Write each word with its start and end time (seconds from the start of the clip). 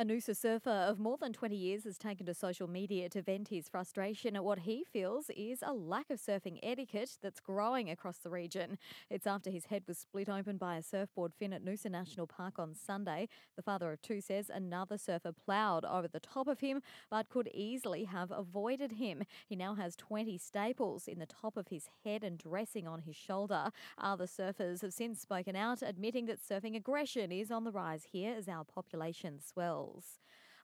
A 0.00 0.04
Noosa 0.04 0.36
surfer 0.36 0.70
of 0.70 1.00
more 1.00 1.16
than 1.16 1.32
20 1.32 1.56
years 1.56 1.82
has 1.82 1.98
taken 1.98 2.24
to 2.26 2.32
social 2.32 2.68
media 2.68 3.08
to 3.08 3.20
vent 3.20 3.48
his 3.48 3.68
frustration 3.68 4.36
at 4.36 4.44
what 4.44 4.60
he 4.60 4.84
feels 4.84 5.28
is 5.36 5.58
a 5.60 5.72
lack 5.72 6.08
of 6.08 6.20
surfing 6.20 6.60
etiquette 6.62 7.18
that's 7.20 7.40
growing 7.40 7.90
across 7.90 8.18
the 8.18 8.30
region. 8.30 8.78
It's 9.10 9.26
after 9.26 9.50
his 9.50 9.64
head 9.64 9.82
was 9.88 9.98
split 9.98 10.28
open 10.28 10.56
by 10.56 10.76
a 10.76 10.84
surfboard 10.84 11.32
fin 11.34 11.52
at 11.52 11.64
Noosa 11.64 11.90
National 11.90 12.28
Park 12.28 12.60
on 12.60 12.76
Sunday. 12.76 13.28
The 13.56 13.62
father 13.64 13.90
of 13.90 14.00
two 14.00 14.20
says 14.20 14.48
another 14.54 14.98
surfer 14.98 15.32
ploughed 15.32 15.84
over 15.84 16.06
the 16.06 16.20
top 16.20 16.46
of 16.46 16.60
him 16.60 16.80
but 17.10 17.28
could 17.28 17.50
easily 17.52 18.04
have 18.04 18.30
avoided 18.30 18.92
him. 18.92 19.24
He 19.48 19.56
now 19.56 19.74
has 19.74 19.96
20 19.96 20.38
staples 20.38 21.08
in 21.08 21.18
the 21.18 21.26
top 21.26 21.56
of 21.56 21.70
his 21.70 21.88
head 22.04 22.22
and 22.22 22.38
dressing 22.38 22.86
on 22.86 23.00
his 23.00 23.16
shoulder. 23.16 23.72
Other 24.00 24.26
surfers 24.26 24.82
have 24.82 24.92
since 24.92 25.20
spoken 25.20 25.56
out, 25.56 25.82
admitting 25.82 26.26
that 26.26 26.38
surfing 26.38 26.76
aggression 26.76 27.32
is 27.32 27.50
on 27.50 27.64
the 27.64 27.72
rise 27.72 28.06
here 28.12 28.36
as 28.38 28.48
our 28.48 28.62
population 28.62 29.40
swells 29.44 29.87
cells 29.88 30.18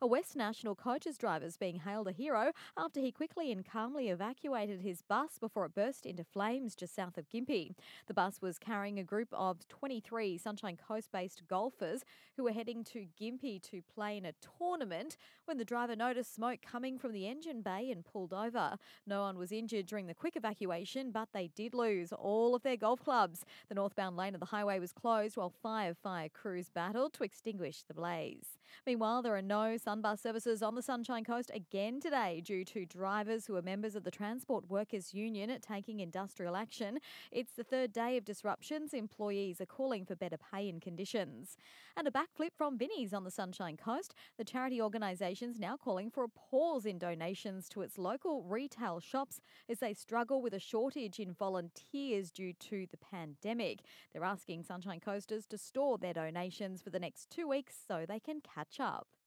a 0.04 0.06
West 0.06 0.36
National 0.36 0.74
coaches 0.74 1.16
driver 1.16 1.46
is 1.46 1.56
being 1.56 1.76
hailed 1.76 2.08
a 2.08 2.12
hero 2.12 2.52
after 2.76 3.00
he 3.00 3.10
quickly 3.10 3.50
and 3.50 3.64
calmly 3.64 4.10
evacuated 4.10 4.82
his 4.82 5.00
bus 5.00 5.38
before 5.40 5.64
it 5.64 5.74
burst 5.74 6.04
into 6.04 6.22
flames 6.22 6.74
just 6.76 6.94
south 6.94 7.16
of 7.16 7.30
Gympie. 7.30 7.74
The 8.06 8.12
bus 8.12 8.42
was 8.42 8.58
carrying 8.58 8.98
a 8.98 9.02
group 9.02 9.28
of 9.32 9.66
23 9.68 10.36
Sunshine 10.36 10.76
Coast 10.76 11.10
based 11.10 11.48
golfers 11.48 12.04
who 12.36 12.44
were 12.44 12.52
heading 12.52 12.84
to 12.84 13.06
Gympie 13.18 13.62
to 13.62 13.80
play 13.80 14.18
in 14.18 14.26
a 14.26 14.34
tournament 14.58 15.16
when 15.46 15.56
the 15.56 15.64
driver 15.64 15.96
noticed 15.96 16.34
smoke 16.34 16.60
coming 16.60 16.98
from 16.98 17.12
the 17.12 17.26
engine 17.26 17.62
bay 17.62 17.90
and 17.90 18.04
pulled 18.04 18.34
over. 18.34 18.76
No 19.06 19.22
one 19.22 19.38
was 19.38 19.52
injured 19.52 19.86
during 19.86 20.06
the 20.06 20.12
quick 20.12 20.36
evacuation, 20.36 21.12
but 21.12 21.30
they 21.32 21.48
did 21.56 21.72
lose 21.72 22.12
all 22.12 22.54
of 22.54 22.62
their 22.62 22.76
golf 22.76 23.02
clubs. 23.02 23.46
The 23.70 23.74
northbound 23.74 24.18
lane 24.18 24.34
of 24.34 24.40
the 24.40 24.46
highway 24.46 24.78
was 24.78 24.92
closed 24.92 25.38
while 25.38 25.54
five 25.62 25.96
fire 25.96 26.28
crews 26.28 26.68
battled 26.68 27.14
to 27.14 27.24
extinguish 27.24 27.84
the 27.84 27.94
blaze. 27.94 28.58
Meanwhile, 28.86 29.22
there 29.22 29.36
are 29.36 29.42
no 29.42 29.78
Sunbus 29.94 30.18
services 30.18 30.60
on 30.60 30.74
the 30.74 30.82
Sunshine 30.82 31.22
Coast 31.22 31.52
again 31.54 32.00
today 32.00 32.42
due 32.44 32.64
to 32.64 32.84
drivers 32.84 33.46
who 33.46 33.54
are 33.54 33.62
members 33.62 33.94
of 33.94 34.02
the 34.02 34.10
Transport 34.10 34.68
Workers 34.68 35.14
Union 35.14 35.56
taking 35.60 36.00
industrial 36.00 36.56
action. 36.56 36.98
It's 37.30 37.52
the 37.52 37.62
third 37.62 37.92
day 37.92 38.16
of 38.16 38.24
disruptions. 38.24 38.92
Employees 38.92 39.60
are 39.60 39.66
calling 39.66 40.04
for 40.04 40.16
better 40.16 40.36
pay 40.36 40.68
and 40.68 40.82
conditions. 40.82 41.56
And 41.96 42.08
a 42.08 42.10
backflip 42.10 42.50
from 42.58 42.76
Vinnie's 42.76 43.14
on 43.14 43.22
the 43.22 43.30
Sunshine 43.30 43.76
Coast. 43.76 44.16
The 44.36 44.42
charity 44.42 44.82
organisation's 44.82 45.60
now 45.60 45.76
calling 45.76 46.10
for 46.10 46.24
a 46.24 46.28
pause 46.28 46.86
in 46.86 46.98
donations 46.98 47.68
to 47.68 47.82
its 47.82 47.96
local 47.96 48.42
retail 48.42 48.98
shops 48.98 49.40
as 49.68 49.78
they 49.78 49.94
struggle 49.94 50.42
with 50.42 50.54
a 50.54 50.58
shortage 50.58 51.20
in 51.20 51.34
volunteers 51.34 52.32
due 52.32 52.52
to 52.54 52.88
the 52.90 52.96
pandemic. 52.96 53.78
They're 54.12 54.24
asking 54.24 54.64
Sunshine 54.64 54.98
Coasters 54.98 55.46
to 55.46 55.58
store 55.58 55.98
their 55.98 56.14
donations 56.14 56.82
for 56.82 56.90
the 56.90 56.98
next 56.98 57.30
two 57.30 57.46
weeks 57.46 57.76
so 57.86 58.04
they 58.08 58.18
can 58.18 58.40
catch 58.40 58.80
up. 58.80 59.06